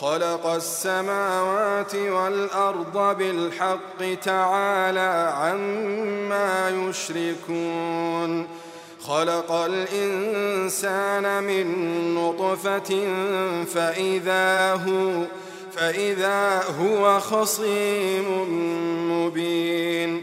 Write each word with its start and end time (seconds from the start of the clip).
خلق 0.00 0.46
السماوات 0.46 1.94
والأرض 1.94 3.18
بالحق 3.18 4.14
تعالى 4.24 5.32
عما 5.36 6.70
يشركون. 6.70 8.46
خلق 9.02 9.52
الإنسان 9.52 11.42
من 11.42 11.66
نطفة 12.14 13.06
فإذا 13.64 14.72
هو 14.72 15.24
فإذا 15.76 16.64
هو 16.80 17.20
خصيم 17.20 18.26
مبين. 19.12 20.22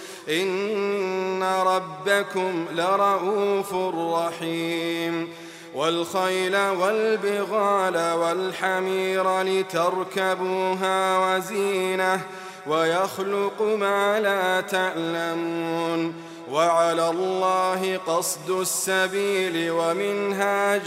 إن 0.29 1.43
ربكم 1.43 2.65
لرؤوف 2.71 3.73
رحيم 3.95 5.29
والخيل 5.75 6.55
والبغال 6.55 8.13
والحمير 8.13 9.41
لتركبوها 9.41 11.17
وزينة 11.17 12.21
ويخلق 12.67 13.61
ما 13.61 14.19
لا 14.19 14.61
تعلمون 14.61 16.13
وعلى 16.51 17.09
الله 17.09 17.99
قصد 18.07 18.49
السبيل 18.49 19.71
ومنها 19.71 20.77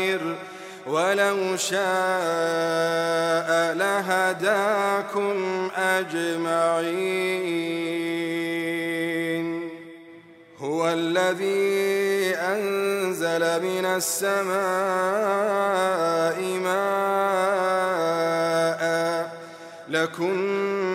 جائر 0.00 0.34
ولو 0.86 1.56
شاء 1.56 1.78
لهداكم 3.74 5.68
أجمعين. 5.76 7.54
هو 10.58 10.88
الذي 10.88 12.34
أنزل 12.36 13.62
من 13.62 13.84
السماء 13.84 14.54
ماء 16.64 16.84
لكم 19.88 20.38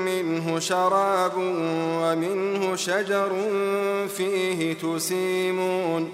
منه 0.06 0.59
شراب 0.59 1.34
ومنه 2.02 2.75
شجر 2.75 3.31
فيه 4.18 4.74
تسيمون. 4.74 6.14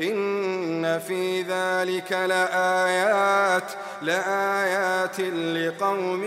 إن 0.00 0.98
في 0.98 1.42
ذلك 1.42 2.12
لآيات 2.12 3.72
لآيات 4.02 5.20
لقوم 5.20 6.24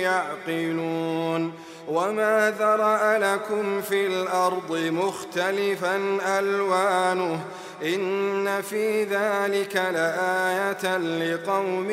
يعقلون. 0.00 1.52
وما 1.88 2.54
ذرأ 2.58 3.18
لكم 3.18 3.82
في 3.82 4.06
الأرض 4.06 4.76
مختلفا 4.76 6.18
ألوانه. 6.38 7.40
إن 7.84 8.62
في 8.62 9.04
ذلك 9.04 9.76
لآية 9.76 10.96
لقوم 10.96 11.90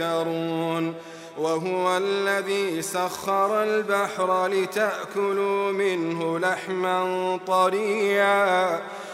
يذكرون. 0.00 0.94
وهو 1.38 1.96
الذي 1.96 2.82
سخر 2.82 3.62
البحر 3.62 4.46
لتأكلوا 4.46 5.72
منه 5.72 6.38
لحما 6.38 7.38
طريا. 7.46 8.80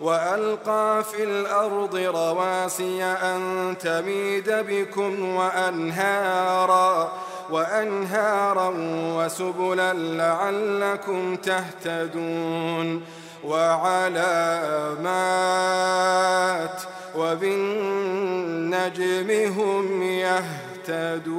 وألقى 0.00 1.04
في 1.04 1.24
الأرض 1.24 1.96
رواسي 1.96 3.04
أن 3.04 3.74
تميد 3.80 4.50
بكم 4.50 5.34
وأنهارا 5.34 7.12
وأنهارا 7.50 8.74
وسبلا 9.16 9.92
لعلكم 9.94 11.36
تهتدون. 11.36 13.02
وعلامات 13.44 14.08
وبالنجم 17.16 18.10
هم 19.60 20.02
يهتدون. 20.02 21.38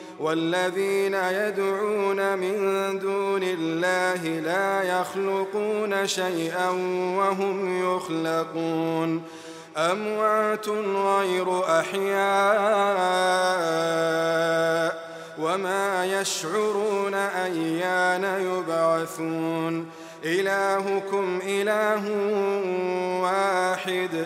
والذين 0.21 1.13
يدعون 1.13 2.37
من 2.37 2.99
دون 2.99 3.43
الله 3.43 4.25
لا 4.25 4.83
يخلقون 4.83 6.07
شيئا 6.07 6.69
وهم 7.17 7.83
يخلقون. 7.95 9.23
أموات 9.77 10.69
غير 10.95 11.79
أحياء 11.79 12.11
وما 15.39 16.05
يشعرون 16.05 17.13
أيان 17.13 18.23
يبعثون. 18.23 19.89
إلهكم 20.25 21.39
إله 21.43 22.11
واحد. 23.21 24.25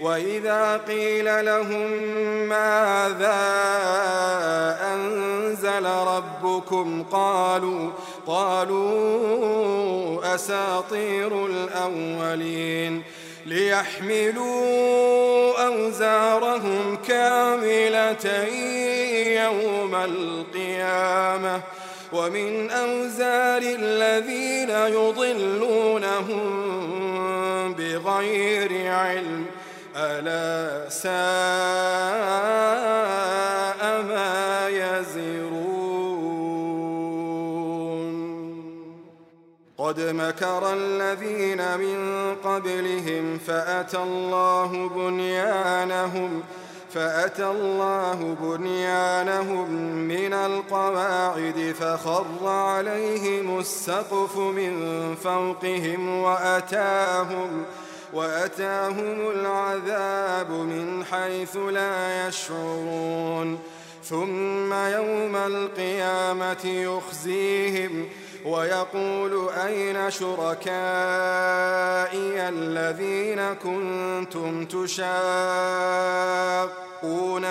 وإذا 0.00 0.80
قيل 0.88 1.44
لهم 1.44 1.90
ماذا 2.48 3.38
أنزل 4.94 5.86
ربكم 5.86 7.04
قالوا 7.12 7.90
قالوا 8.26 9.54
أساطير 10.34 11.46
الأولين 11.46 13.02
ليحملوا 13.46 14.78
أوزارهم 15.66 16.98
كاملة 17.08 18.44
يوم 19.42 19.94
القيامة 19.94 21.60
ومن 22.12 22.70
أوزار 22.70 23.62
الذين 23.62 24.70
يضلونهم 24.70 26.38
بغير 27.74 28.92
علم 28.92 29.46
ألا 29.98 30.88
ساء 30.88 31.12
ما 34.02 34.68
يزرون. 34.68 35.58
قد 39.78 40.00
مكر 40.00 40.72
الذين 40.72 41.78
من 41.78 42.34
قبلهم 42.44 43.38
فأتى 43.38 43.98
الله 43.98 44.88
بنيانهم 44.88 46.42
فأتى 46.94 47.46
الله 47.46 48.36
بنيانهم 48.40 49.70
من 49.94 50.32
القواعد 50.32 51.74
فخر 51.80 52.48
عليهم 52.48 53.58
السقف 53.58 54.36
من 54.36 55.14
فوقهم 55.14 56.22
وأتاهم 56.22 57.64
ۖ 57.64 57.87
وأتاهم 58.12 59.30
العذاب 59.30 60.50
من 60.50 61.04
حيث 61.04 61.56
لا 61.56 62.28
يشعرون. 62.28 63.58
ثم 64.04 64.72
يوم 64.72 65.36
القيامة 65.36 66.64
يخزيهم 66.64 68.08
ويقول 68.44 69.48
أين 69.66 70.10
شركائي 70.10 70.68
الذين 72.48 73.54
كنتم 73.54 74.64
تشاقون 74.64 75.00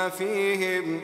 فيهم 0.09 1.01
ۖ؟ 1.01 1.03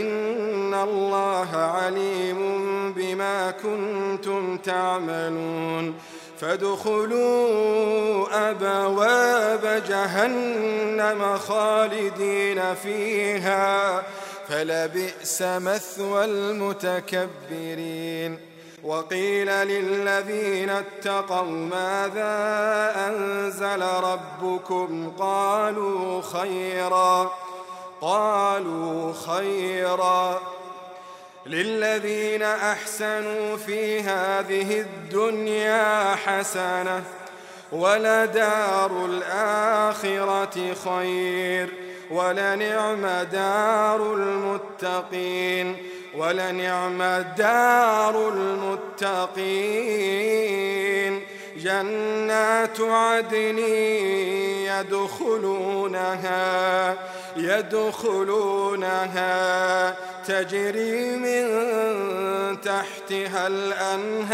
إن 0.00 0.74
الله 0.74 1.56
عليم 1.56 2.38
بما 2.92 3.50
كنتم 3.50 4.58
تعملون 4.58 5.94
فادخلوا 6.38 8.26
أبواب 8.50 9.82
جهنم 9.88 11.38
خالدين 11.38 12.74
فيها 12.74 14.02
فلبئس 14.48 15.42
مثوى 15.42 16.24
المتكبرين 16.24 17.72
وقيل 18.84 19.46
للذين 19.48 20.70
اتقوا 20.70 21.42
ماذا 21.42 22.92
أنزل 23.08 23.82
ربكم 23.82 25.12
قالوا 25.18 26.22
خيراً 26.22 27.32
قالوا 28.02 29.12
خيرا 29.26 30.40
للذين 31.46 32.42
أحسنوا 32.42 33.56
في 33.56 34.00
هذه 34.00 34.80
الدنيا 34.80 36.14
حسنة 36.14 37.02
ولدار 37.72 39.04
الآخرة 39.04 40.74
خير 40.84 41.68
ولنعم 42.10 43.06
دار 43.32 44.14
المتقين 44.14 45.76
ولنعم 46.16 47.02
دار 47.38 48.28
المتقين 48.28 49.62
جنات 51.56 52.80
عدن 52.80 53.58
يدخلونها 55.38 56.32
يدخلونها 57.36 59.32
تجري 60.26 61.16
من 61.16 61.46
تحتها 62.60 63.46
الأنهار 63.46 64.32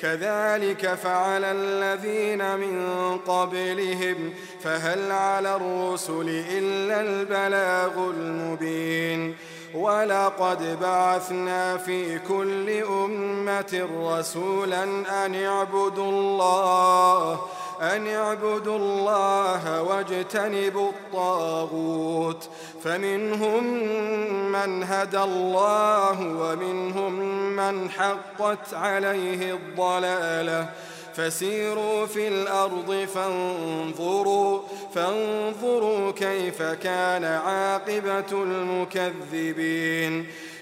كذلك 0.00 0.94
فعل 0.94 1.44
الذين 1.44 2.56
من 2.56 3.18
قبلهم 3.18 4.34
فهل 4.62 5.12
على 5.12 5.56
الرسل 5.56 6.44
إلا 6.50 7.00
البلاغ 7.00 8.10
المبين؟ 8.10 9.34
ولقد 9.74 10.80
بعثنا 10.80 11.76
في 11.76 12.18
كل 12.18 12.70
أمة 12.70 13.88
رسولا 14.04 14.84
أن 15.26 15.44
اعبدوا 15.44 16.10
الله 16.10 17.40
أن 17.82 18.06
اعبدوا 18.06 18.76
الله 18.76 19.82
واجتنبوا 19.82 20.90
الطاغوت 20.90 22.48
فمنهم 22.84 23.64
من 24.52 24.84
هدى 24.84 25.22
الله 25.22 26.20
ومنهم 26.20 27.12
من 27.56 27.90
حقت 27.90 28.74
عليه 28.74 29.54
الضلالة. 29.54 30.68
فسيروا 31.14 32.06
في 32.06 32.28
الأرض 32.28 33.06
فانظروا 33.14 34.60
فانظروا 34.94 36.10
كيف 36.10 36.62
كان 36.62 37.24
عاقبة 37.24 38.32
المكذبين. 38.32 40.26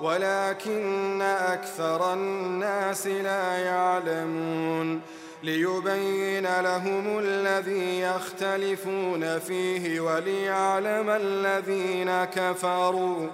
ولكن 0.00 1.22
أكثر 1.22 2.12
الناس 2.12 3.06
لا 3.06 3.58
يعلمون. 3.58 5.00
ليبين 5.42 6.60
لهم 6.60 7.18
الذي 7.18 8.00
يختلفون 8.00 9.38
فيه 9.38 10.00
وليعلم 10.00 11.10
الذين 11.10 12.24
كفروا 12.24 13.28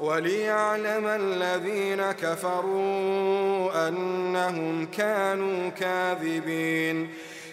وليعلم 0.00 1.06
الذين 1.06 2.12
كفروا 2.12 3.88
أنهم 3.88 4.86
كانوا 4.86 5.68
كاذبين. 5.68 7.10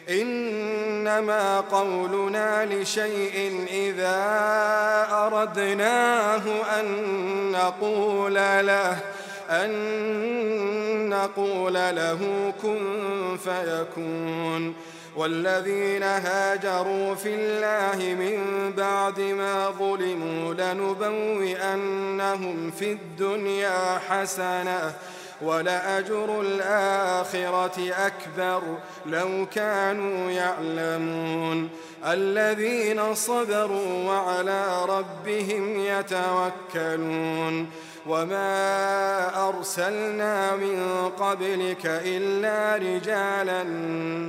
إنما 0.09 1.59
قولنا 1.59 2.65
لشيء 2.65 3.65
إذا 3.71 4.17
أردناه 5.11 6.41
أن 6.79 6.85
نقول 7.51 8.33
له 8.65 8.97
أن 9.49 11.09
نقول 11.09 11.73
له 11.73 12.53
كن 12.61 13.37
فيكون. 13.43 14.73
والذين 15.15 16.03
هاجروا 16.03 17.15
في 17.15 17.35
الله 17.35 18.15
من 18.15 18.71
بعد 18.77 19.19
ما 19.19 19.69
ظلموا 19.69 20.53
لنبوئنهم 20.53 21.91
في 22.71 22.91
الدنيا 22.91 23.99
حسنة. 24.09 24.93
ولأجر 25.41 26.41
الآخرة 26.41 27.93
أكبر 27.93 28.61
لو 29.05 29.45
كانوا 29.55 30.31
يعلمون. 30.31 31.69
الذين 32.05 33.15
صبروا 33.15 34.07
وعلى 34.07 34.85
ربهم 34.85 35.79
يتوكلون. 35.79 37.69
وما 38.07 39.49
أرسلنا 39.49 40.55
من 40.55 41.09
قبلك 41.19 41.85
إلا 41.85 42.75
رجالا 42.75 43.63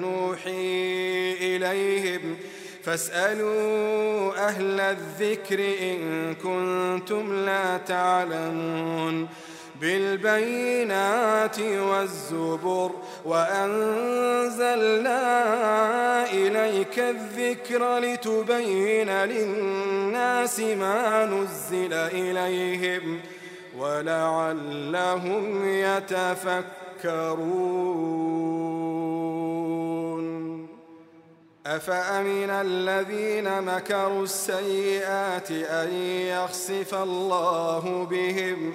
نوحي 0.01 1.33
إليهم. 1.41 2.37
فاسألوا 2.85 4.49
أهل 4.49 4.81
الذكر 4.81 5.61
إن 5.61 6.35
كنتم 6.35 7.45
لا 7.45 7.77
تعلمون. 7.77 9.29
بالبينات 9.81 11.61
والزبر 11.61 12.91
وأنزلنا 13.25 15.13
إليك 16.33 16.99
الذكر 16.99 17.99
لتبين 17.99 19.11
للناس 19.11 20.61
ما 20.61 21.25
نزل 21.25 21.93
إليهم 21.93 23.21
ۖ 23.21 23.23
ولعلهم 23.79 25.69
يتفكرون. 25.69 26.71
أفأمن 31.67 32.51
الذين 32.51 33.63
مكروا 33.63 34.25
السيئات 34.25 35.51
أن 35.51 35.93
يخسف 36.05 36.95
الله 36.95 38.07
بهم 38.11 38.75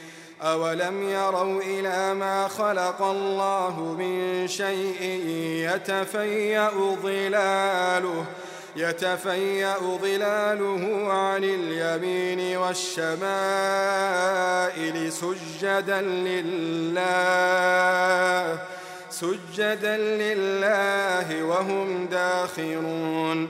أولم 0.41 1.09
يروا 1.09 1.61
إلى 1.61 2.13
ما 2.13 2.47
خلق 2.47 3.01
الله 3.01 3.95
من 3.99 4.47
شيء 4.47 5.03
يتفيأ 5.69 6.71
ظلاله 7.03 8.25
يتفيأ 8.75 9.77
ظلاله 10.01 11.13
عن 11.13 11.43
اليمين 11.43 12.57
والشمائل 12.57 13.21
سجدا 15.11 16.01
لله 16.01 17.61
سجدا 19.09 19.97
لله 19.97 21.43
وهم 21.43 22.05
داخرون. 22.05 23.49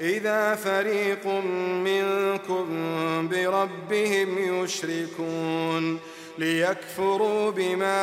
إذا 0.00 0.54
فريق 0.54 1.26
منكم 1.84 2.66
بربهم 3.28 4.62
يشركون 4.64 5.98
ليكفروا 6.38 7.50
بما 7.50 7.98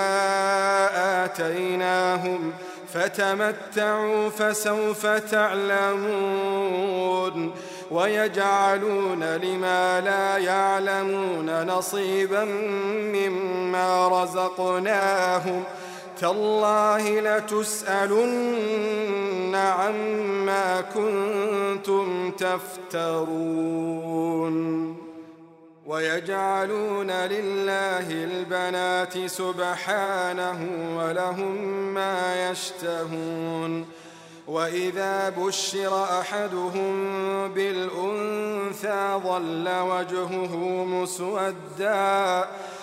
آتيناهم 1.25 2.53
فتمتعوا 2.93 4.29
فسوف 4.29 5.05
تعلمون 5.07 6.71
ويجعلون 7.91 9.23
لما 9.23 10.01
لا 10.01 10.37
يعلمون 10.37 11.63
نصيبا 11.63 12.45
مما 13.15 14.07
رزقناهم 14.07 15.63
تالله 16.21 17.19
لتسألن 17.19 18.75
عما 19.55 20.81
كنتم 20.81 22.31
تفترون. 22.31 23.31
ويجعلون 25.85 27.11
لله 27.11 28.11
البنات 28.11 29.25
سبحانه 29.25 30.69
ولهم 30.97 31.55
ما 31.93 32.51
يشتهون. 32.51 33.85
وإذا 34.47 35.29
بشر 35.29 36.03
أحدهم 36.03 36.93
بالأنثى 37.53 39.19
ظل 39.23 39.69
وجهه 39.69 40.55
مسوداً 40.85 42.47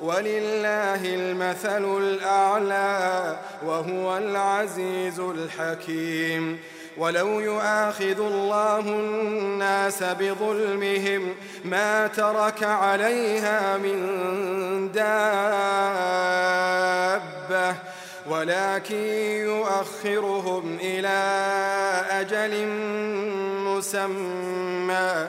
ولله 0.00 1.14
المثل 1.14 1.98
الأعلى 1.98 3.36
وهو 3.66 4.16
العزيز 4.16 5.20
الحكيم. 5.20 6.58
ولو 6.96 7.40
يؤاخذ 7.40 8.20
الله 8.20 8.80
الناس 8.80 10.02
بظلمهم 10.02 11.34
ما 11.64 12.06
ترك 12.06 12.62
عليها 12.62 13.76
من 13.76 14.92
دابة 14.92 15.16
ولكن 18.26 18.96
يؤخرهم 19.44 20.78
إلى 20.80 21.18
أجل 22.10 22.66
مسمى. 23.66 25.28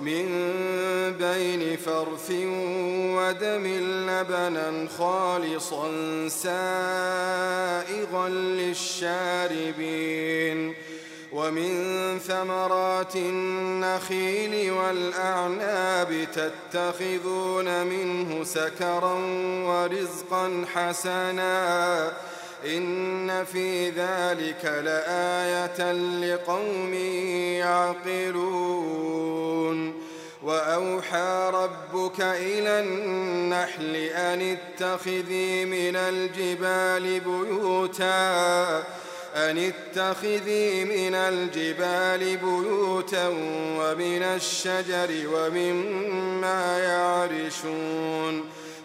من 0.00 0.26
بين 1.18 1.76
فرث 1.76 2.30
ودم 3.16 3.66
لبنا 4.08 4.88
خالصا 4.98 5.88
سائغا 6.28 8.28
للشاربين 9.08 10.74
ومن 11.32 12.18
ثمرات 12.18 13.16
النخيل 13.16 14.70
والأعناب 14.70 16.26
تتخذون 16.34 17.86
منه 17.86 18.44
سكرا 18.44 19.14
ورزقا 19.64 20.64
حسنا 20.74 22.12
إن 22.66 23.44
في 23.44 23.90
ذلك 23.90 24.64
لآية 24.64 25.92
لقوم 25.92 26.94
يعقلون. 28.14 29.30
وأوحى 30.42 31.50
ربك 31.54 32.20
إلى 32.20 32.80
النحل 32.80 33.96
أن 33.96 34.56
اتخذي 34.56 35.64
من 35.64 35.96
الجبال 35.96 37.20
بيوتا 37.20 38.78
أن 39.36 39.58
اتخذي 39.58 40.84
من 40.84 41.14
الجبال 41.14 42.36
بيوتا 42.36 43.28
ومن 43.78 44.22
الشجر 44.22 45.10
ومما 45.34 46.78
يعرشون. 46.78 48.44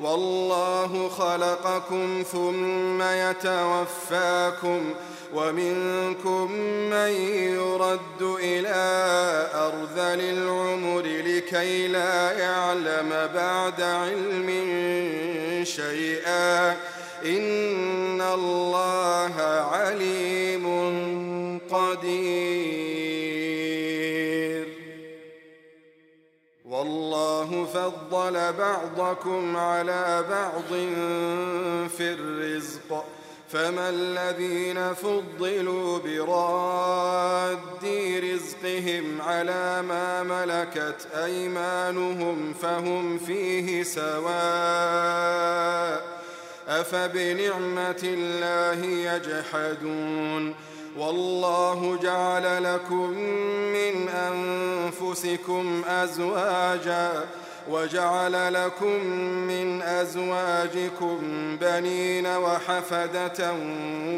والله 0.00 1.08
خلقكم 1.08 2.22
ثم 2.32 3.02
يتوفاكم 3.02 4.94
ومنكم 5.34 6.52
من 6.90 7.10
يرد 7.54 8.22
إلى 8.22 8.74
أرذل 9.54 10.20
العمر 10.20 11.02
لكي 11.02 11.88
لا 11.88 12.32
يعلم 12.32 13.30
بعد 13.34 13.80
علم 13.80 14.50
شيئا 15.64 16.70
إن 17.24 18.20
الله 18.20 19.34
عليم 19.72 20.64
فضل 27.74 28.52
بعضكم 28.52 29.56
على 29.56 30.24
بعض 30.30 30.68
في 31.88 32.12
الرزق 32.12 33.04
فما 33.52 33.88
الذين 33.88 34.94
فضلوا 34.94 35.98
براد 35.98 37.58
رزقهم 38.32 39.22
على 39.22 39.82
ما 39.82 40.22
ملكت 40.22 41.08
أيمانهم 41.24 42.54
فهم 42.62 43.18
فيه 43.18 43.82
سواء 43.82 44.14
أفبنعمة 46.68 48.00
الله 48.04 48.86
يجحدون 48.86 50.54
والله 50.98 51.98
جعل 52.02 52.64
لكم 52.64 53.10
من 53.72 54.08
أنفسكم 54.08 55.82
أزواجاً 55.88 57.24
وجعل 57.70 58.54
لكم 58.54 59.04
من 59.48 59.82
أزواجكم 59.82 61.18
بنين 61.60 62.26
وحفدة 62.26 63.54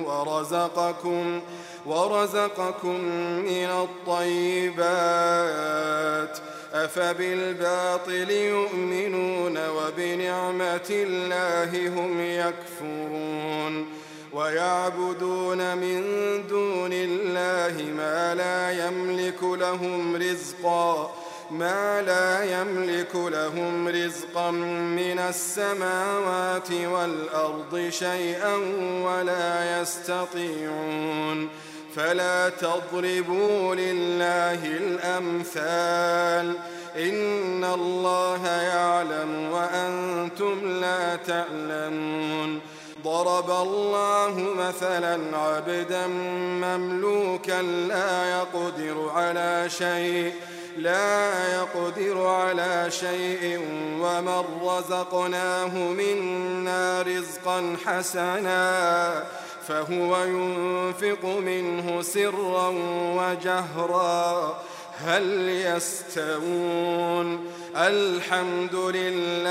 ورزقكم 0.05 1.41
ورزقكم 1.87 3.01
من 3.45 3.87
الطيبات. 4.07 6.39
أفبالباطل 6.75 8.31
يؤمنون 8.31 9.59
وبنعمة 9.69 10.91
الله 10.91 11.89
هم 11.89 12.21
يكفرون. 12.21 13.87
ويعبدون 14.33 15.77
من 15.77 16.03
دون 16.49 16.91
الله 16.93 17.83
ما 17.97 18.35
لا 18.35 18.87
يملك 18.87 19.43
لهم 19.43 20.17
رزقاً. 20.17 21.11
ما 21.51 22.03
لا 22.03 22.61
يملك 22.61 23.15
لهم 23.15 23.89
رزقا 23.89 24.51
من 24.51 25.19
السماوات 25.19 26.73
والأرض 26.73 27.89
شيئا 27.91 28.57
ولا 29.05 29.81
يستطيعون. 29.81 31.49
فلا 31.97 32.49
تضربوا 32.49 33.75
لله 33.75 34.65
الأمثال. 34.65 36.55
إن 36.97 37.65
الله 37.65 38.47
يعلم 38.47 39.53
وأنتم 39.53 40.81
لا 40.81 41.17
تعلمون. 41.17 42.61
ضرب 43.05 43.51
الله 43.51 44.55
مثلا 44.59 45.37
عبدا 45.37 46.07
مملوكا 46.37 47.63
لا 47.63 48.39
يقدر 48.39 49.11
على 49.15 49.71
شيء. 49.71 50.33
لا 50.77 51.55
يقدر 51.55 52.27
على 52.27 52.91
شيء 52.91 53.61
ومن 54.01 54.45
رزقناه 54.63 55.75
منا 55.75 57.03
رزقا 57.03 57.77
حسنا 57.87 59.25
فهو 59.69 60.25
ينفق 60.25 61.25
منه 61.25 62.03
سرا 62.03 62.69
وجهرا. 63.17 64.59
هل 65.05 65.49
يستوون؟ 65.49 67.47
الحمد 67.77 68.75
لله 68.75 69.47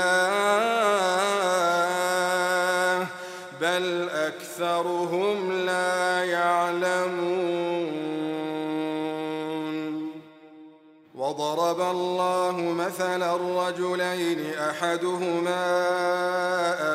بل 3.60 4.08
أكثرهم 4.08 5.52
لا 5.52 6.24
يعلمون. 6.24 7.95
وضرب 11.56 11.80
الله 11.80 12.60
مثلا 12.60 13.36
الرجلين 13.36 14.54
أحدهما 14.54 15.64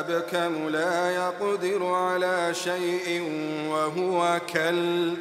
أبكم 0.00 0.68
لا 0.68 1.10
يقدر 1.10 1.86
على 1.86 2.54
شيء 2.54 3.22
وهو 3.68 4.40
كل 4.52 5.14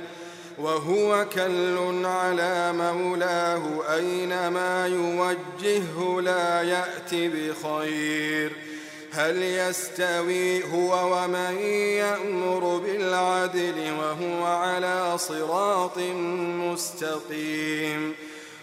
وهو 0.57 1.25
كل 1.35 2.05
على 2.05 2.73
مولاه 2.73 3.93
أينما 3.95 4.87
يوجهه 4.87 6.21
لا 6.21 6.61
يأتي 6.61 7.27
بخير 7.27 8.51
هل 9.11 9.43
يستوي 9.43 10.63
هو 10.73 11.15
ومن 11.15 11.59
يأمر 11.97 12.77
بالعدل 12.77 13.93
وهو 13.99 14.45
على 14.45 15.17
صراط 15.17 15.97
مستقيم 16.71 18.15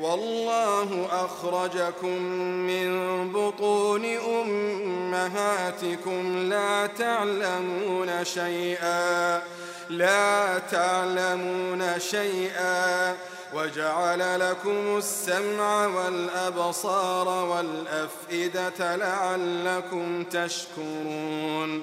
والله 0.00 1.08
أخرجكم 1.10 2.22
من 2.42 3.32
بطون 3.32 4.04
أمهاتكم 4.42 6.38
لا 6.48 6.86
تعلمون 6.86 8.24
شيئا 8.24 9.42
لا 9.90 10.58
تعلمون 10.58 12.00
شيئا. 12.00 13.16
وجعل 13.54 14.40
لكم 14.40 14.96
السمع 14.96 15.86
والأبصار 15.86 17.28
والأفئدة 17.28 18.96
لعلكم 18.96 20.24
تشكرون. 20.24 21.82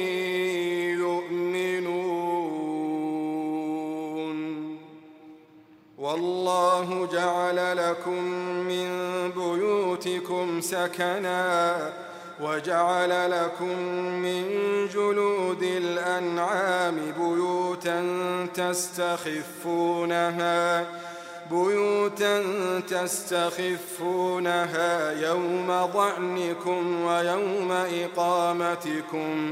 والله 6.71 7.07
جعل 7.13 7.77
لكم 7.77 8.23
من 8.67 8.87
بيوتكم 9.31 10.61
سكنا 10.61 11.77
وجعل 12.41 13.31
لكم 13.31 13.77
من 14.23 14.43
جلود 14.93 15.63
الأنعام 15.63 16.97
بيوتا 17.17 18.03
تستخفونها 18.53 20.05
بيوتا 21.51 22.43
تستخفونها 22.89 24.31
يوم 25.11 25.67
ضعنكم 25.93 27.05
ويوم 27.05 27.71
إقامتكم. 27.71 29.51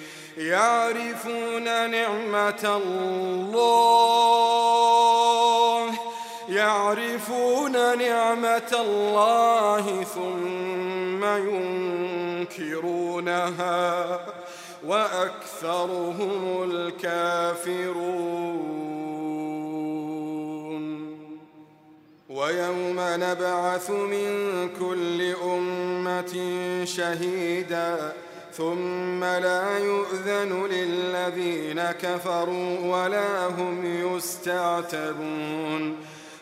يعرفون 0.37 1.63
نعمة 1.91 2.81
الله. 2.85 3.71
يعرفون 6.49 7.97
نعمة 7.97 8.77
الله 8.81 10.03
ثم 10.03 11.25
ينكرونها. 12.45 14.19
وأكثرهم 14.87 16.63
الكافرون. 16.71 18.11
ويوم 22.29 22.95
نبعث 22.99 23.89
من 23.89 24.69
كل 24.79 25.35
أمة 25.43 26.33
شهيداً. 26.85 28.13
ثم 28.57 29.23
لا 29.23 29.77
يؤذن 29.77 30.67
للذين 30.71 31.81
كفروا 31.91 32.79
ولا 32.79 33.47
هم 33.47 33.85
يستعتبون. 34.15 35.95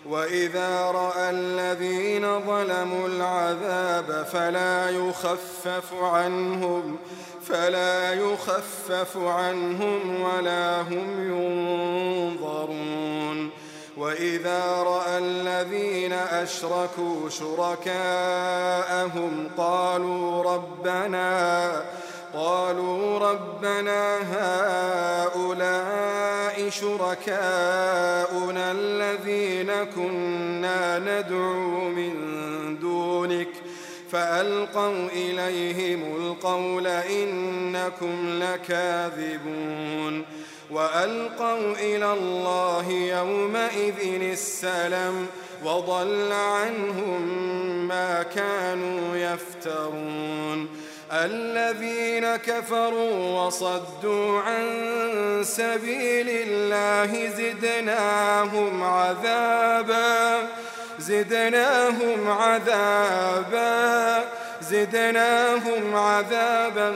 وإذا 0.05 0.91
رأى 0.91 1.29
الذين 1.29 2.39
ظلموا 2.39 3.07
العذاب 3.07 4.25
فلا 4.31 4.89
يخفف 4.89 5.93
عنهم 5.93 6.97
فلا 7.47 8.13
يخفف 8.13 9.17
عنهم 9.17 10.21
ولا 10.21 10.81
هم 10.81 11.29
ينظرون. 12.39 13.49
وإذا 13.99 14.83
رأى 14.83 15.17
الذين 15.17 16.13
أشركوا 16.13 17.29
شركاءهم 17.29 17.89
قالوا 19.57 20.43
ربنا 20.43 21.83
قالوا 22.33 23.19
ربنا 23.19 24.17
هؤلاء 25.35 26.69
شركاؤنا 26.69 28.71
الذين 28.71 29.71
كنا 29.95 30.99
ندعو 30.99 31.89
من 31.89 32.13
دونك 32.81 33.49
فألقوا 34.12 35.07
إليهم 35.12 36.15
القول 36.15 36.88
إنكم 36.88 38.43
لكاذبون. 38.43 40.25
وألقوا 40.71 41.71
إلى 41.71 42.13
الله 42.13 42.89
يومئذ 42.89 44.21
السلام 44.21 45.27
وضل 45.63 46.32
عنهم 46.32 47.21
ما 47.88 48.23
كانوا 48.23 49.17
يفترون. 49.17 50.69
الذين 51.12 52.36
كفروا 52.36 53.41
وصدوا 53.41 54.39
عن 54.39 54.65
سبيل 55.43 56.29
الله 56.29 57.27
زدناهم 57.27 58.84
عذابا 58.84 60.47
زدناهم 60.99 62.29
عذابا. 62.29 64.23
زدناهم 64.71 65.95
عذابا 65.95 66.93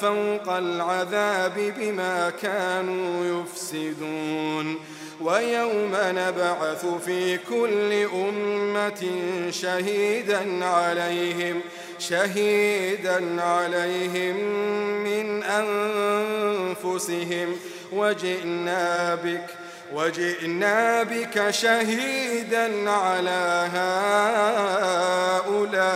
فوق 0.00 0.48
العذاب 0.48 1.72
بما 1.78 2.32
كانوا 2.42 3.42
يفسدون. 3.42 4.76
ويوم 5.20 5.92
نبعث 5.94 6.86
في 7.06 7.38
كل 7.38 7.92
أمة 8.14 9.02
شهيدا 9.50 10.64
عليهم 10.64 11.60
شهيدا 11.98 13.42
عليهم 13.42 14.36
من 15.04 15.42
أنفسهم. 15.42 16.76
وجئنا 17.92 19.14
بك 19.14 19.46
وجئنا 19.92 21.02
بك 21.02 21.50
شهيدا 21.50 22.90
على 22.90 23.68
هؤلاء. 25.36 25.86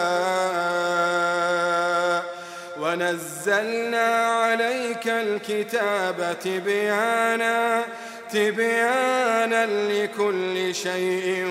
ونزلنا 2.80 4.08
عليك 4.26 5.06
الكتاب 5.06 6.36
تبيانا 6.44 7.84
تبيانا 8.32 9.66
لكل 9.66 10.74
شيء 10.74 11.46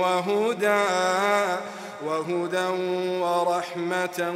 وهدى 0.00 0.84
وهدى 2.04 2.68
ورحمة 3.20 4.34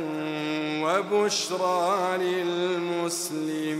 وبشرى 0.84 2.18
للمسلمين. 2.18 3.74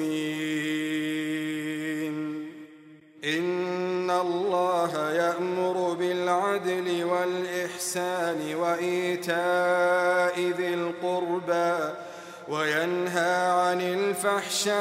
إن 3.25 4.11
الله 4.11 5.11
يأمر 5.13 5.97
بالعدل 5.99 7.05
والإحسان 7.05 8.55
وإيتاء 8.55 10.41
ذي 10.41 10.75
القربى 10.75 11.95
وينهى 12.49 13.51
عن 13.51 13.81
الفحشاء 13.81 14.75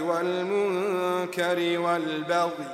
والمنكر 0.00 1.78
والبغي 1.78 2.68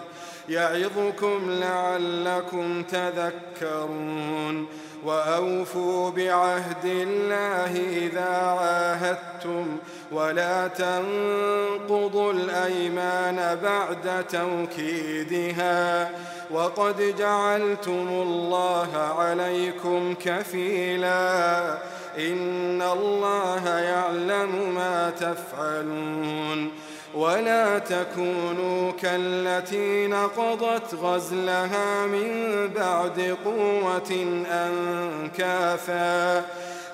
يعظكم 0.49 1.51
لعلكم 1.51 2.83
تذكرون 2.83 4.67
وأوفوا 5.05 6.11
بعهد 6.11 6.85
الله 6.85 7.73
إذا 8.07 8.31
عاهدتم 8.37 9.77
ولا 10.13 10.69
تنقضوا 10.69 12.33
الأيمان 12.33 13.59
بعد 13.63 14.27
توكيدها 14.27 16.11
وقد 16.51 17.17
جعلتم 17.19 18.09
الله 18.09 18.97
عليكم 18.97 20.15
كفيلا 20.25 21.71
إن 22.19 22.83
الله 22.83 23.69
يعلم 23.69 24.75
ما 24.75 25.11
تفعلون 25.11 26.71
ولا 27.15 27.79
تكونوا 27.79 28.93
كالتي 28.93 30.07
نقضت 30.07 30.95
غزلها 30.95 32.07
من 32.07 32.69
بعد 32.77 33.37
قوة 33.45 34.43
أنكاثا 34.53 36.45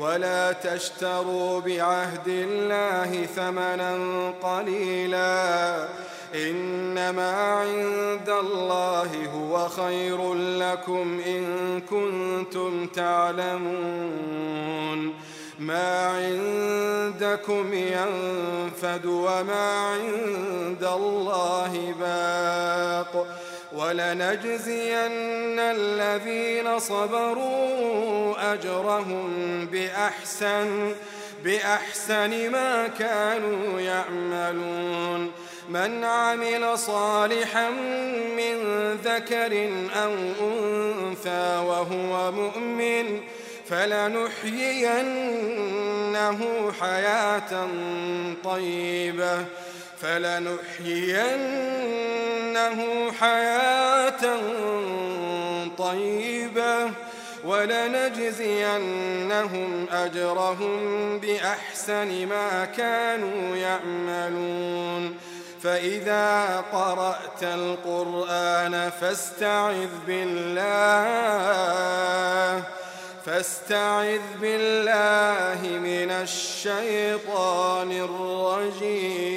ولا 0.00 0.52
تشتروا 0.52 1.60
بعهد 1.60 2.28
الله 2.28 3.26
ثمنا 3.26 3.96
قليلا. 4.42 5.88
إنما 6.34 7.32
عند 7.32 8.28
الله 8.28 9.10
هو 9.34 9.68
خير 9.68 10.34
لكم 10.34 11.20
إن 11.26 11.44
كنتم 11.80 12.86
تعلمون. 12.86 14.16
ما 15.58 16.06
عندكم 16.06 17.74
ينفد 17.74 19.06
وما 19.06 19.86
عند 19.86 20.84
الله 20.84 21.94
باق. 22.00 23.26
ولنجزين 23.72 25.58
الذين 25.58 26.78
صبروا 26.78 28.52
أجرهم 28.52 29.66
بأحسن 29.66 30.94
بأحسن 31.44 32.50
ما 32.50 32.88
كانوا 32.88 33.80
يعملون. 33.80 35.32
من 35.68 36.04
عمل 36.04 36.78
صالحا 36.78 37.70
من 38.36 38.58
ذكر 39.04 39.70
أو 39.94 40.12
أنثى 40.40 41.62
وهو 41.66 42.32
مؤمن 42.32 43.20
فلنحيينه 43.68 45.12
حياة 46.80 47.68
طيبة 48.44 49.44
فلنحيينه 50.00 51.26
حياة 53.20 54.38
طيبة 55.78 56.90
ولنجزينهم 57.44 58.66
أجرهم 59.92 61.18
بأحسن 61.18 62.26
ما 62.26 62.64
كانوا 62.64 63.56
يعملون. 63.56 65.16
فإذا 65.62 66.64
قرأت 66.72 67.42
القرآن 67.42 68.90
فاستعذ 69.00 69.88
بالله 70.06 71.02
فاستعذ 73.26 74.20
بالله 74.40 75.60
من 75.78 76.10
الشيطان 76.10 77.92
الرجيم. 77.92 79.36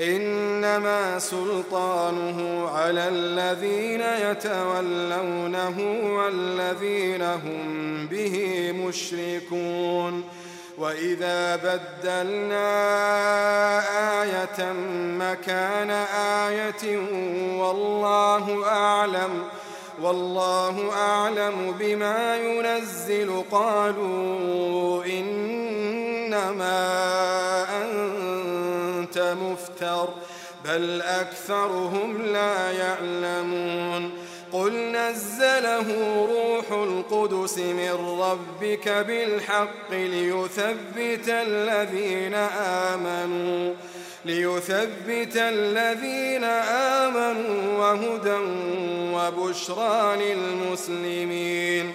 إنما 0.00 1.18
سلطانه 1.18 2.68
على 2.68 3.08
الذين 3.08 4.00
يتولونه 4.00 5.78
والذين 6.16 7.22
هم 7.22 8.06
به 8.06 8.72
مشركون. 8.72 10.24
وإذا 10.78 11.56
بدلنا 11.56 12.68
آية 14.22 14.72
مكان 15.18 15.90
آية 16.50 16.98
والله 17.58 18.66
أعلم 18.66 19.42
والله 20.02 20.92
أعلم 20.92 21.74
بما 21.78 22.36
ينزل. 22.36 23.42
قالوا 23.52 25.04
إنما 25.04 26.74
مفتر 29.84 30.08
بل 30.64 31.02
أكثرهم 31.02 32.22
لا 32.22 32.70
يعلمون. 32.72 34.10
قل 34.52 34.72
نزله 34.72 35.88
روح 36.26 36.72
القدس 36.72 37.58
من 37.58 38.20
ربك 38.20 38.88
بالحق 38.88 39.90
ليثبت 39.90 41.28
الذين 41.28 42.34
آمنوا 42.94 43.74
ليثبت 44.24 45.36
الذين 45.36 46.44
آمنوا 47.04 47.78
وهدى 47.78 48.38
وبشرى 49.14 50.16
للمسلمين. 50.16 51.94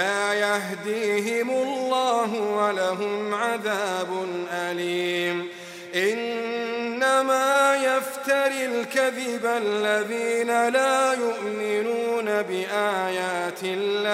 لا 0.00 0.34
يهديهم 0.34 1.50
الله 1.50 2.40
ولهم 2.40 3.34
عذاب 3.34 4.26
أليم. 4.52 5.48
إنما 5.94 7.76
يفتري 7.76 8.64
الكذب 8.64 9.46
الذين 9.46 10.68
لا 10.68 11.12
يؤمنون 11.12 12.42
بآيات 12.42 13.62
الله. 13.62 14.10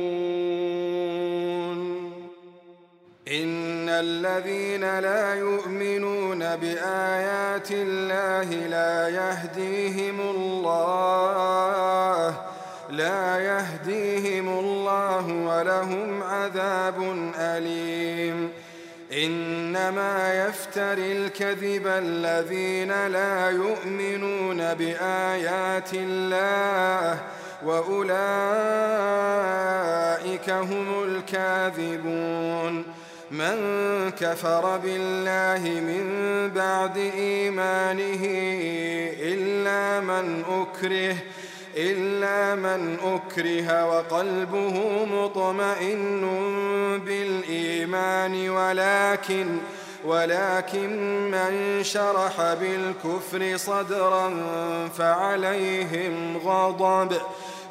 الذين 4.06 5.00
لا 5.00 5.36
يؤمنون 5.36 6.40
بآيات 6.40 7.72
الله 7.72 8.50
لا 8.68 9.10
يهديهم 9.10 10.20
الله 10.20 10.96
لا 12.90 13.40
يهديهم 13.40 14.60
الله 14.60 15.28
ولهم 15.28 16.24
عذاب 16.24 16.98
أليم. 17.38 18.52
إنما 19.14 20.46
يفتري 20.48 21.12
الكذب 21.12 21.88
الذين 21.88 23.08
لا 23.08 23.50
يؤمنون 23.50 24.74
بآيات 24.74 25.94
الله 25.94 27.20
وأولئك 27.66 28.10
هم 30.50 31.04
الكاذبون. 31.04 32.95
من 33.38 34.12
كفر 34.12 34.78
بالله 34.78 35.70
من 35.70 36.06
بعد 36.56 36.98
إيمانه 36.98 38.24
إلا 39.20 40.00
من 40.00 40.44
أكره 40.50 41.16
إلا 41.78 42.56
من 42.56 42.98
أكره 43.04 43.86
وقلبه 43.86 45.06
مطمئن 45.06 46.22
بالإيمان 47.06 48.50
ولكن 48.50 49.58
ولكن 50.06 50.92
من 51.32 51.84
شرح 51.84 52.54
بالكفر 52.54 53.58
صدرا 53.58 54.34
فعليهم 54.98 56.38
غضب. 56.38 57.18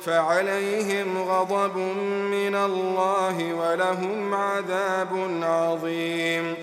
فعليهم 0.06 1.22
غضب 1.22 1.76
من 2.30 2.54
الله 2.54 3.54
ولهم 3.54 4.34
عذاب 4.34 5.40
عظيم. 5.42 6.56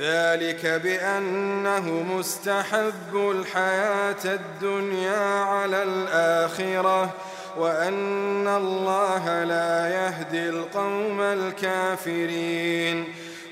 ذلك 0.00 0.66
بأنه 0.66 1.90
مستحب 2.18 3.14
الحياة 3.14 4.24
الدنيا 4.24 5.44
على 5.44 5.82
الآخرة 5.82 7.10
وأن 7.58 8.48
الله 8.48 9.44
لا 9.44 9.88
يهدي 9.88 10.48
القوم 10.48 11.20
الكافرين. 11.20 13.04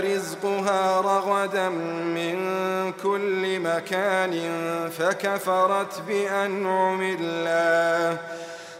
رزقها 0.00 1.00
رغدا 1.00 1.68
من 1.68 2.38
كل 3.02 3.60
مكان 3.60 4.50
فكفرت 4.98 6.02
بأنعم 6.08 7.02
الله 7.02 8.18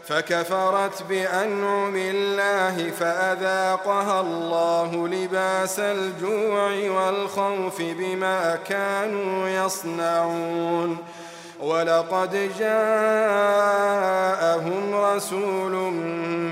فكفرت 0.07 1.03
بأنعم 1.03 1.95
الله 1.95 2.91
فأذاقها 2.91 4.21
الله 4.21 5.07
لباس 5.07 5.79
الجوع 5.79 6.89
والخوف 6.89 7.81
بما 7.81 8.55
كانوا 8.55 9.49
يصنعون. 9.49 10.97
ولقد 11.59 12.51
جاءهم 12.59 13.35
رسول 14.95 15.71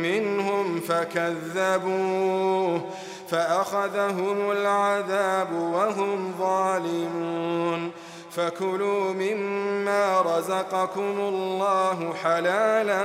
منهم 0.01 0.79
فكذبوه 0.79 2.81
فأخذهم 3.29 4.51
العذاب 4.51 5.53
وهم 5.53 6.33
ظالمون. 6.39 7.91
فكلوا 8.31 9.13
مما 9.13 10.21
رزقكم 10.21 11.15
الله 11.19 12.13
حلالا 12.23 13.03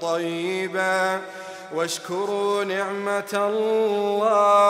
طيبا. 0.00 1.20
واشكروا 1.74 2.64
نعمة 2.64 3.32
الله. 3.34 4.68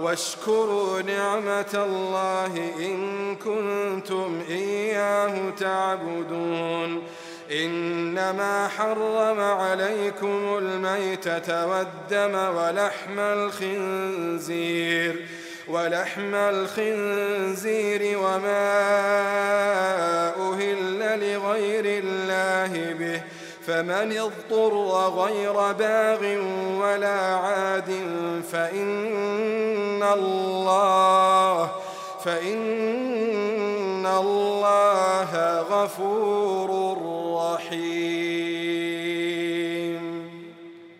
واشكروا 0.00 1.02
نعمة 1.02 1.74
الله 1.74 2.70
إن 2.78 3.36
كنتم 3.36 4.40
إياه 4.48 5.50
تعبدون. 5.50 7.02
إنما 7.52 8.68
حرم 8.68 9.40
عليكم 9.40 10.58
الميتة 10.58 11.66
والدم 11.66 12.34
ولحم 12.56 13.18
الخنزير 13.18 15.16
ولحم 15.68 16.34
الخنزير 16.34 18.18
وما 18.18 18.72
أهل 20.36 20.98
لغير 21.20 22.02
الله 22.04 22.92
به 22.92 23.22
فمن 23.66 24.18
اضطر 24.18 24.74
غير 25.08 25.72
باغ 25.72 26.24
ولا 26.80 27.20
عاد 27.34 27.92
فإن 28.52 30.02
الله 30.02 31.70
فإن 32.24 34.06
الله 34.06 35.60
غفور 35.60 36.98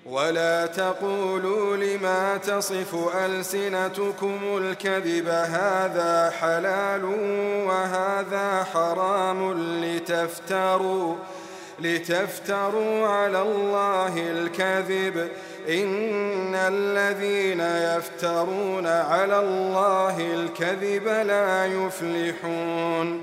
ولا 0.06 0.66
تقولوا 0.66 1.76
لما 1.76 2.36
تصف 2.36 3.16
ألسنتكم 3.16 4.38
الكذب 4.56 5.28
هذا 5.28 6.32
حلال 6.40 7.04
وهذا 7.66 8.64
حرام 8.72 9.52
لتفتروا 9.84 11.16
لتفتروا 11.80 13.06
على 13.08 13.42
الله 13.42 14.14
الكذب. 14.18 15.28
إن 15.68 16.54
الذين 16.54 17.60
يفترون 17.60 18.86
على 18.86 19.40
الله 19.40 20.34
الكذب 20.34 21.08
لا 21.08 21.66
يفلحون. 21.66 23.22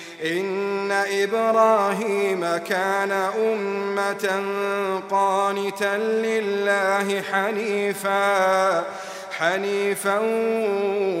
إن 0.25 0.91
إبراهيم 0.91 2.57
كان 2.57 3.11
أمة 3.11 4.43
قانتا 5.11 5.97
لله 5.97 7.21
حنيفا 7.21 8.85
حنيفا 9.37 10.19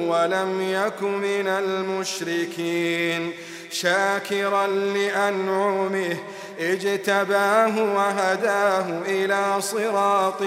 ولم 0.07 0.61
يك 0.61 1.01
من 1.03 1.47
المشركين. 1.47 3.31
شاكرا 3.71 4.67
لأنعمه 4.67 6.17
اجتباه 6.59 7.83
وهداه 7.95 8.85
إلى 9.07 9.61
صراط 9.61 10.41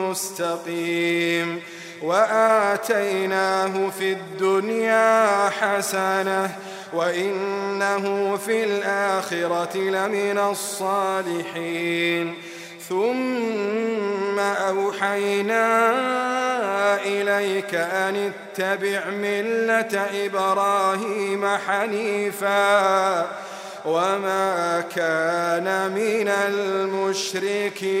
مستقيم. 0.00 1.60
وآتيناه 2.02 3.90
في 3.98 4.12
الدنيا 4.12 5.48
حسنة 5.48 6.50
وإنه 6.92 8.36
في 8.36 8.64
الآخرة 8.64 9.76
لمن 9.76 10.38
الصالحين 10.38 12.34
ثم 12.88 14.38
أوحينا 14.38 15.66
إليك 17.02 17.74
أن 17.74 18.32
اتبع 18.32 19.10
ملة 19.10 20.06
إبراهيم 20.26 21.46
حنيفا 21.46 23.26
وما 23.84 24.84
كان 24.96 25.92
من 25.92 26.28
المشركين 26.28 28.00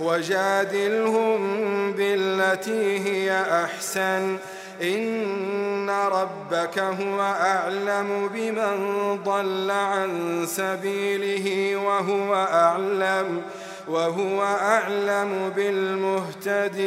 وجادلهم 0.00 1.92
بالتي 1.92 2.98
هي 2.98 3.44
أحسن. 3.64 4.36
إن 4.82 5.90
ربك 5.90 6.78
هو 6.78 7.20
أعلم 7.20 8.30
بمن 8.34 9.18
ضل 9.24 9.70
عن 9.70 10.10
سبيله 10.46 11.76
وهو 11.76 12.34
أعلم 12.34 13.42
وهو 13.88 14.42
أعلم 14.42 15.52
بالمهتدين. 15.56 16.80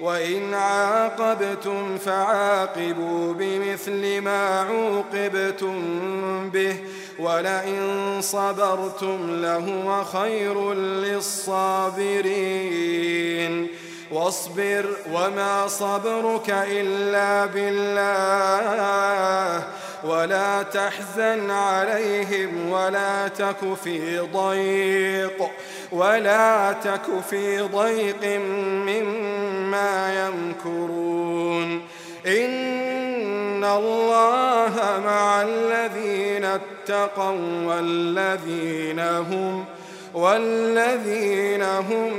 وإن 0.00 0.54
عاقبتم 0.54 1.98
فعاقبوا 1.98 3.34
بمثل 3.34 4.20
ما 4.20 4.60
عوقبتم 4.60 5.80
به. 6.50 6.76
ولئن 7.18 8.18
صبرتم 8.20 9.42
لهو 9.42 10.04
خير 10.04 10.74
للصابرين. 10.74 12.26
واصبر 14.12 14.86
وما 15.12 15.68
صبرك 15.68 16.50
إلا 16.50 17.46
بالله. 17.46 19.62
ولا 20.04 20.62
تحزن 20.62 21.50
عليهم 21.50 22.70
ولا 22.70 23.28
تك 23.28 23.74
في 23.84 24.18
ضيق. 24.18 25.50
ولا 25.92 26.72
تك 26.72 27.20
في 27.30 27.60
ضيق 27.60 28.40
مما 28.86 30.26
يمكرون. 30.26 31.82
إن 32.26 33.15
الله 33.66 35.00
مع 35.04 35.42
الذين 35.42 36.44
اتقوا 36.44 37.64
والذين 37.66 39.00
هم 39.00 39.64
والذين 40.14 41.62
هم 41.62 42.12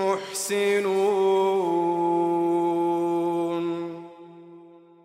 محسنون 0.00 1.97